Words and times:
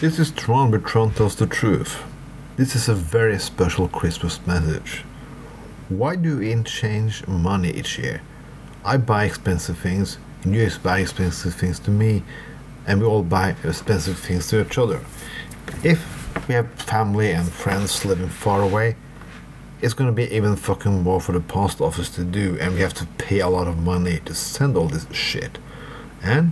This 0.00 0.18
is 0.18 0.32
Tron, 0.32 0.72
but 0.72 0.84
Tron 0.84 1.12
tells 1.12 1.36
the 1.36 1.46
truth. 1.46 2.02
This 2.56 2.74
is 2.74 2.88
a 2.88 2.94
very 2.94 3.38
special 3.38 3.86
Christmas 3.88 4.44
message. 4.44 5.04
Why 5.88 6.16
do 6.16 6.38
we 6.38 6.62
change 6.64 7.26
money 7.28 7.70
each 7.70 7.96
year? 7.98 8.20
I 8.84 8.96
buy 8.96 9.24
expensive 9.24 9.78
things, 9.78 10.18
and 10.42 10.52
you 10.52 10.68
buy 10.82 10.98
expensive 10.98 11.54
things 11.54 11.78
to 11.80 11.92
me, 11.92 12.24
and 12.88 13.00
we 13.00 13.06
all 13.06 13.22
buy 13.22 13.54
expensive 13.62 14.18
things 14.18 14.48
to 14.48 14.66
each 14.66 14.78
other. 14.78 15.00
If 15.84 16.48
we 16.48 16.54
have 16.54 16.70
family 16.74 17.30
and 17.30 17.50
friends 17.50 18.04
living 18.04 18.28
far 18.28 18.62
away, 18.62 18.96
it's 19.80 19.94
gonna 19.94 20.12
be 20.12 20.24
even 20.24 20.56
fucking 20.56 21.04
more 21.04 21.20
for 21.20 21.32
the 21.32 21.40
post 21.40 21.80
office 21.80 22.10
to 22.16 22.24
do, 22.24 22.58
and 22.60 22.74
we 22.74 22.80
have 22.80 22.94
to 22.94 23.06
pay 23.16 23.38
a 23.38 23.48
lot 23.48 23.68
of 23.68 23.78
money 23.78 24.20
to 24.24 24.34
send 24.34 24.76
all 24.76 24.88
this 24.88 25.06
shit. 25.12 25.58
And 26.20 26.50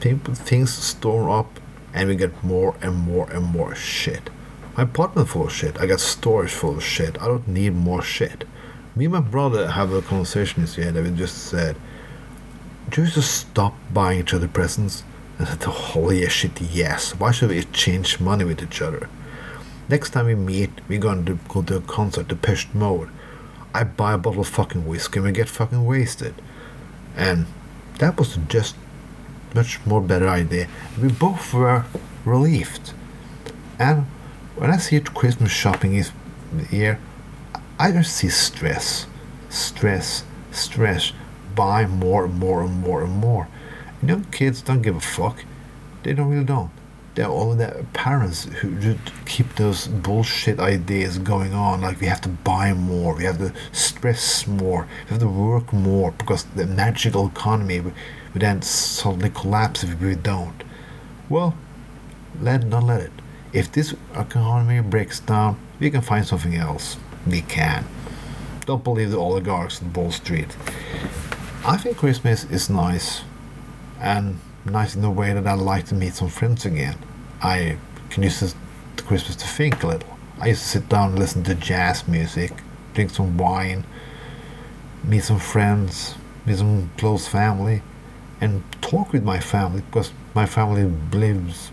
things 0.00 0.74
store 0.74 1.30
up, 1.30 1.60
and 1.96 2.10
we 2.10 2.14
get 2.14 2.44
more 2.44 2.76
and 2.82 2.94
more 2.94 3.28
and 3.30 3.44
more 3.46 3.74
shit. 3.74 4.28
My 4.76 4.82
apartment 4.82 5.30
full 5.30 5.46
of 5.46 5.52
shit. 5.52 5.80
I 5.80 5.86
got 5.86 5.98
storage 5.98 6.52
full 6.52 6.76
of 6.76 6.84
shit. 6.84 7.20
I 7.22 7.26
don't 7.26 7.48
need 7.48 7.74
more 7.74 8.02
shit. 8.02 8.44
Me 8.94 9.06
and 9.06 9.14
my 9.14 9.20
brother 9.20 9.70
have 9.70 9.92
a 9.92 10.02
conversation 10.02 10.60
this 10.60 10.76
year 10.76 10.92
that 10.92 11.02
we 11.02 11.10
just 11.10 11.38
said, 11.38 11.74
do 12.90 13.02
you 13.02 13.08
just 13.08 13.34
stop 13.34 13.74
buying 13.92 14.20
each 14.20 14.34
other 14.34 14.46
presents? 14.46 15.02
And 15.38 15.48
I 15.48 15.50
said, 15.50 15.64
holy 15.64 16.26
shit, 16.30 16.58
yes. 16.62 17.12
Why 17.12 17.30
should 17.30 17.50
we 17.50 17.58
exchange 17.58 18.20
money 18.20 18.44
with 18.44 18.62
each 18.62 18.80
other? 18.80 19.06
Next 19.86 20.10
time 20.10 20.26
we 20.26 20.34
meet, 20.34 20.70
we're 20.88 20.98
going 20.98 21.26
to 21.26 21.38
go 21.48 21.60
to 21.60 21.76
a 21.76 21.80
concert, 21.82 22.28
Depeche 22.28 22.68
Mode. 22.72 23.10
I 23.74 23.84
buy 23.84 24.14
a 24.14 24.18
bottle 24.18 24.40
of 24.40 24.48
fucking 24.48 24.86
whiskey 24.86 25.18
and 25.18 25.26
we 25.26 25.32
get 25.32 25.50
fucking 25.50 25.84
wasted. 25.84 26.34
And 27.14 27.46
that 27.98 28.18
was 28.18 28.38
just 28.48 28.76
much 29.54 29.84
more 29.86 30.00
better 30.00 30.28
idea. 30.28 30.68
We 31.00 31.08
both 31.08 31.52
were 31.54 31.84
relieved. 32.24 32.92
And 33.78 34.06
when 34.56 34.70
I 34.70 34.78
see 34.78 35.00
Christmas 35.00 35.50
shopping 35.50 35.94
is 35.94 36.12
here, 36.70 36.98
I 37.78 37.92
just 37.92 38.16
see 38.16 38.28
stress, 38.28 39.06
stress, 39.48 40.24
stress. 40.50 41.12
Buy 41.54 41.86
more 41.86 42.26
and 42.26 42.38
more 42.38 42.62
and 42.62 42.80
more 42.80 43.02
and 43.02 43.16
more. 43.16 43.48
Young 44.02 44.24
kids 44.24 44.60
don't 44.60 44.82
give 44.82 44.96
a 44.96 45.00
fuck. 45.00 45.44
They 46.02 46.12
don't 46.12 46.28
really 46.28 46.44
don't. 46.44 46.70
All 47.18 47.54
their 47.54 47.86
parents 47.94 48.44
who 48.44 48.78
just 48.78 48.98
keep 49.24 49.54
those 49.54 49.88
bullshit 49.88 50.60
ideas 50.60 51.18
going 51.18 51.54
on. 51.54 51.80
Like 51.80 52.00
we 52.00 52.06
have 52.08 52.20
to 52.22 52.28
buy 52.28 52.74
more, 52.74 53.16
we 53.16 53.24
have 53.24 53.38
to 53.38 53.52
stress 53.72 54.46
more, 54.46 54.86
we 55.04 55.10
have 55.10 55.20
to 55.20 55.28
work 55.28 55.72
more 55.72 56.12
because 56.12 56.44
the 56.44 56.66
magical 56.66 57.28
economy 57.28 57.80
would 57.80 57.94
then 58.34 58.60
suddenly 58.60 59.30
collapse 59.30 59.82
if 59.82 59.98
we 59.98 60.14
don't. 60.14 60.62
Well, 61.30 61.54
let 62.40 62.64
not 62.64 62.82
let 62.82 63.00
it. 63.00 63.12
If 63.52 63.72
this 63.72 63.94
economy 64.14 64.80
breaks 64.80 65.20
down, 65.20 65.58
we 65.80 65.90
can 65.90 66.02
find 66.02 66.26
something 66.26 66.54
else. 66.54 66.98
We 67.26 67.40
can. 67.40 67.86
Don't 68.66 68.84
believe 68.84 69.10
the 69.10 69.18
oligarchs 69.18 69.80
on 69.80 69.92
Wall 69.94 70.10
Street. 70.10 70.54
I 71.64 71.78
think 71.78 71.96
Christmas 71.96 72.44
is 72.44 72.68
nice, 72.68 73.22
and 74.00 74.38
nice 74.66 74.94
in 74.94 75.02
the 75.02 75.10
way 75.10 75.32
that 75.32 75.46
I 75.46 75.54
like 75.54 75.86
to 75.86 75.94
meet 75.94 76.14
some 76.14 76.28
friends 76.28 76.64
again. 76.64 76.96
I 77.42 77.78
can 78.10 78.22
use 78.22 78.54
Christmas 78.96 79.36
to 79.36 79.46
think 79.46 79.82
a 79.82 79.86
little. 79.86 80.18
I 80.40 80.48
used 80.48 80.62
to 80.62 80.68
sit 80.68 80.88
down 80.88 81.10
and 81.10 81.18
listen 81.18 81.44
to 81.44 81.54
jazz 81.54 82.06
music, 82.06 82.52
drink 82.94 83.10
some 83.10 83.36
wine, 83.38 83.84
meet 85.04 85.24
some 85.24 85.38
friends, 85.38 86.14
meet 86.44 86.58
some 86.58 86.90
close 86.98 87.28
family, 87.28 87.82
and 88.40 88.62
talk 88.82 89.12
with 89.12 89.22
my 89.22 89.40
family 89.40 89.82
because 89.82 90.12
my 90.34 90.46
family 90.46 90.84
lives 91.12 91.70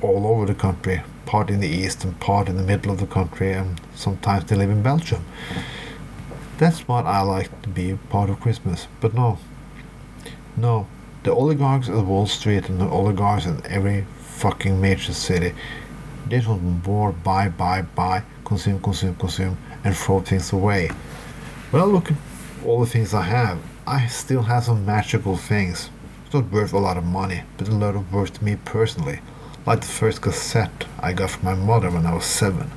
all 0.00 0.26
over 0.26 0.46
the 0.46 0.54
country, 0.54 1.02
part 1.26 1.50
in 1.50 1.60
the 1.60 1.68
east 1.68 2.04
and 2.04 2.18
part 2.20 2.48
in 2.48 2.56
the 2.56 2.62
middle 2.62 2.92
of 2.92 3.00
the 3.00 3.06
country, 3.06 3.52
and 3.52 3.80
sometimes 3.94 4.44
they 4.44 4.56
live 4.56 4.70
in 4.70 4.82
Belgium. 4.82 5.24
That's 6.58 6.86
what 6.86 7.06
I 7.06 7.22
like 7.22 7.62
to 7.62 7.68
be 7.68 7.98
part 8.10 8.30
of 8.30 8.40
Christmas. 8.40 8.86
But 9.00 9.14
no, 9.14 9.38
no, 10.56 10.86
the 11.28 11.34
oligarchs 11.34 11.90
at 11.90 12.06
Wall 12.06 12.26
Street 12.26 12.70
and 12.70 12.80
the 12.80 12.88
oligarchs 12.88 13.44
in 13.44 13.60
every 13.66 14.06
fucking 14.16 14.80
major 14.80 15.12
city, 15.12 15.52
they 16.26 16.40
want 16.40 16.86
more 16.86 17.12
buy, 17.12 17.50
buy, 17.50 17.82
buy, 17.82 18.22
consume, 18.46 18.80
consume, 18.80 19.14
consume, 19.16 19.58
and 19.84 19.94
throw 19.94 20.20
things 20.20 20.54
away. 20.54 20.90
Well, 21.70 21.86
look 21.88 22.10
at 22.10 22.16
all 22.64 22.80
the 22.80 22.86
things 22.86 23.12
I 23.12 23.24
have. 23.24 23.58
I 23.86 24.06
still 24.06 24.40
have 24.40 24.64
some 24.64 24.86
magical 24.86 25.36
things. 25.36 25.90
It's 26.24 26.32
not 26.32 26.50
worth 26.50 26.72
a 26.72 26.78
lot 26.78 26.96
of 26.96 27.04
money, 27.04 27.42
but 27.58 27.68
a 27.68 27.74
lot 27.74 27.94
of 27.94 28.10
worth 28.10 28.38
to 28.38 28.42
me 28.42 28.56
personally 28.64 29.20
like 29.66 29.82
the 29.82 29.86
first 29.86 30.22
cassette 30.22 30.86
I 30.98 31.12
got 31.12 31.28
from 31.28 31.44
my 31.44 31.54
mother 31.54 31.90
when 31.90 32.06
I 32.06 32.14
was 32.14 32.24
seven, 32.24 32.70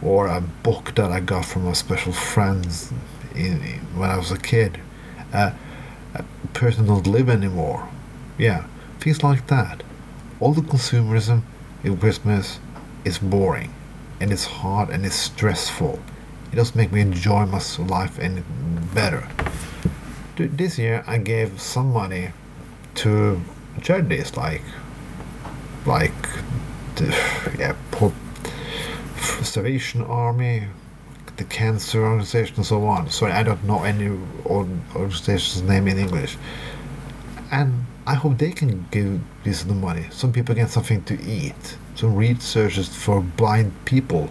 or 0.00 0.26
a 0.26 0.40
book 0.40 0.94
that 0.94 1.12
I 1.12 1.20
got 1.20 1.44
from 1.44 1.66
a 1.66 1.74
special 1.74 2.14
friend 2.14 2.66
in, 3.34 3.58
when 3.94 4.08
I 4.08 4.16
was 4.16 4.32
a 4.32 4.38
kid. 4.38 4.80
Uh, 5.34 5.50
a 6.14 6.24
person 6.52 6.86
don't 6.86 7.06
live 7.06 7.28
anymore. 7.28 7.88
Yeah, 8.38 8.64
things 9.00 9.22
like 9.22 9.46
that. 9.48 9.82
All 10.40 10.52
the 10.52 10.62
consumerism 10.62 11.42
in 11.82 11.96
Christmas 11.98 12.60
is 13.04 13.18
boring, 13.18 13.74
and 14.20 14.32
it's 14.32 14.44
hard 14.44 14.90
and 14.90 15.04
it's 15.04 15.16
stressful. 15.16 16.00
It 16.52 16.56
doesn't 16.56 16.76
make 16.76 16.92
me 16.92 17.00
enjoy 17.00 17.46
my 17.46 17.60
life 17.78 18.18
any 18.18 18.42
better. 18.94 19.28
This 20.36 20.78
year 20.78 21.04
I 21.06 21.18
gave 21.18 21.60
some 21.60 21.92
money 21.92 22.30
to 22.96 23.40
charities 23.82 24.36
like 24.36 24.62
like 25.86 26.22
the 26.96 27.06
yeah, 27.58 27.74
Salvation 29.42 30.02
Army, 30.02 30.68
the 31.38 31.44
Cancer 31.44 32.04
Organization, 32.04 32.56
and 32.56 32.66
so 32.66 32.84
on. 32.86 33.08
Sorry, 33.10 33.32
I 33.32 33.42
don't 33.42 33.64
know 33.64 33.82
any 33.84 34.10
organization's 34.44 35.62
name 35.62 35.88
in 35.88 35.98
English. 35.98 36.36
And 37.50 37.86
I 38.06 38.14
hope 38.14 38.38
they 38.38 38.50
can 38.52 38.86
give 38.90 39.20
this 39.44 39.62
the 39.62 39.74
money. 39.74 40.06
Some 40.10 40.32
people 40.32 40.54
get 40.54 40.70
something 40.70 41.02
to 41.04 41.14
eat. 41.22 41.76
Some 41.94 42.14
researchers 42.14 42.88
for 42.88 43.20
blind 43.20 43.72
people, 43.84 44.30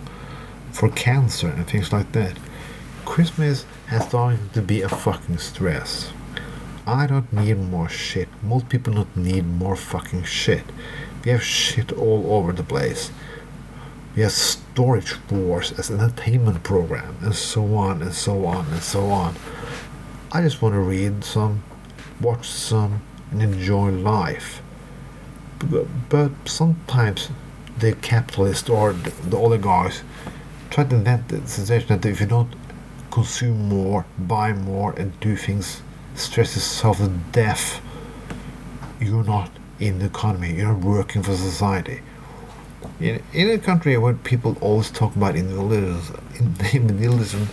for 0.72 0.90
cancer 0.90 1.50
and 1.50 1.66
things 1.66 1.92
like 1.92 2.12
that. 2.12 2.38
Christmas 3.06 3.66
has 3.88 4.06
started 4.06 4.54
to 4.54 4.62
be 4.62 4.82
a 4.82 4.90
fucking 4.90 5.38
stress. 5.38 6.12
I 6.86 7.08
don't 7.08 7.32
need 7.34 7.58
more 7.58 7.90
shit. 7.90 8.28
Most 8.44 8.70
people 8.70 8.94
don't 8.94 9.18
need 9.18 9.46
more 9.46 9.76
fucking 9.76 10.24
shit. 10.24 10.64
We 11.24 11.32
have 11.32 11.44
shit 11.44 11.92
all 11.92 12.34
over 12.34 12.52
the 12.54 12.64
place. 12.64 13.12
We 14.18 14.24
have 14.24 14.32
storage 14.32 15.14
wars 15.30 15.72
as 15.78 15.92
an 15.92 16.00
entertainment 16.00 16.64
program, 16.64 17.18
and 17.22 17.36
so 17.36 17.76
on 17.76 18.02
and 18.02 18.12
so 18.12 18.48
on 18.48 18.66
and 18.66 18.82
so 18.82 19.12
on. 19.12 19.36
I 20.32 20.42
just 20.42 20.60
want 20.60 20.74
to 20.74 20.80
read 20.80 21.24
some, 21.24 21.62
watch 22.20 22.50
some, 22.50 23.04
and 23.30 23.44
enjoy 23.44 23.92
life. 23.92 24.64
But, 26.10 26.32
sometimes 26.46 27.30
the 27.78 27.94
capitalists 27.94 28.68
or 28.68 28.94
the, 28.94 29.38
oligarchs 29.38 30.02
try 30.72 30.86
to 30.86 30.96
invent 30.96 31.28
the 31.28 31.48
situation 31.48 31.90
that 31.90 32.04
if 32.04 32.20
you 32.20 32.26
don't 32.26 32.56
consume 33.12 33.70
more, 33.70 34.08
buy 34.18 34.52
more, 34.52 34.94
and 34.94 35.20
do 35.20 35.36
things, 35.36 35.84
stress 36.16 36.56
yourself 36.56 36.98
to 36.98 37.10
death, 37.32 37.82
you're 39.00 39.24
not 39.24 39.52
in 39.80 40.00
the 40.00 40.06
economy. 40.06 40.56
You're 40.56 40.74
not 40.74 40.80
working 40.80 41.22
for 41.22 41.36
society. 41.36 42.02
In, 43.00 43.22
in 43.34 43.50
a 43.50 43.58
country 43.58 43.98
where 43.98 44.14
people 44.14 44.58
always 44.62 44.92
talk 44.92 45.16
about 45.16 45.36
individualism, 46.74 47.48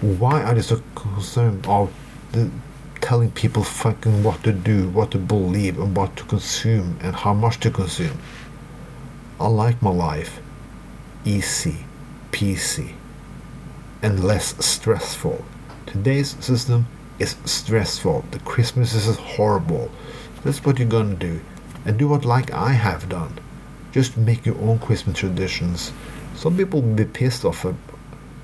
why 0.00 0.42
are 0.42 0.54
they 0.54 0.62
so 0.62 0.82
concerned 0.94 1.66
of 1.66 1.92
the, 2.32 2.50
telling 3.00 3.30
people 3.30 3.62
fucking 3.62 4.22
what 4.22 4.42
to 4.42 4.52
do, 4.52 4.88
what 4.88 5.10
to 5.12 5.18
believe, 5.18 5.78
and 5.78 5.96
what 5.96 6.16
to 6.16 6.24
consume, 6.24 6.98
and 7.02 7.14
how 7.14 7.34
much 7.34 7.60
to 7.60 7.70
consume? 7.70 8.18
I 9.38 9.48
like 9.48 9.82
my 9.82 9.90
life 9.90 10.40
easy, 11.24 11.84
peasy, 12.30 12.92
and 14.02 14.22
less 14.22 14.54
stressful. 14.64 15.44
Today's 15.86 16.36
system 16.44 16.86
is 17.18 17.36
stressful. 17.44 18.24
The 18.30 18.38
Christmas 18.40 18.94
is 18.94 19.16
horrible. 19.16 19.90
That's 20.44 20.64
what 20.64 20.78
you're 20.78 20.88
gonna 20.88 21.16
do. 21.16 21.40
And 21.84 21.98
do 21.98 22.08
what 22.08 22.24
like 22.24 22.52
I 22.52 22.72
have 22.72 23.08
done. 23.08 23.38
Just 23.96 24.18
make 24.18 24.44
your 24.44 24.58
own 24.58 24.78
Christmas 24.78 25.18
traditions. 25.18 25.90
Some 26.34 26.54
people 26.58 26.82
will 26.82 26.94
be 26.94 27.06
pissed 27.06 27.46
off 27.46 27.64
it, 27.64 27.74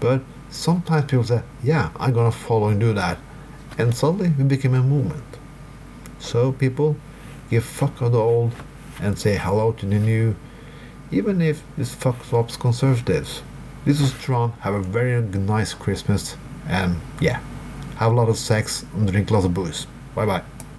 but 0.00 0.22
sometimes 0.49 1.04
people 1.10 1.25
say, 1.25 1.43
yeah, 1.62 1.90
I'm 1.96 2.14
gonna 2.14 2.32
follow 2.32 2.69
and 2.69 2.81
do 2.81 2.94
that. 2.94 3.19
And 3.76 3.94
suddenly 3.94 4.32
we 4.38 4.44
became 4.44 4.72
a 4.72 4.82
movement. 4.82 5.22
So 6.19 6.52
people 6.52 6.96
give 7.50 7.64
fuck 7.64 8.00
of 8.00 8.12
the 8.12 8.19
old 8.19 8.52
and 9.02 9.19
say 9.19 9.37
hello 9.37 9.72
to 9.72 9.84
the 9.84 9.99
new, 9.99 10.34
even 11.10 11.43
if 11.43 11.62
this 11.76 11.94
fucks 11.94 12.32
up 12.32 12.58
conservatives. 12.58 13.43
This 13.84 14.00
is 14.00 14.10
Tron. 14.14 14.52
Have 14.60 14.72
a 14.72 14.81
very 14.81 15.20
nice 15.20 15.75
Christmas, 15.75 16.34
and 16.66 16.98
yeah, 17.20 17.40
have 17.96 18.12
a 18.12 18.14
lot 18.14 18.31
of 18.31 18.38
sex 18.38 18.87
and 18.94 19.06
drink 19.06 19.31
lots 19.31 19.44
of 19.44 19.52
booze. 19.52 19.87
Bye 20.14 20.25
bye. 20.25 20.43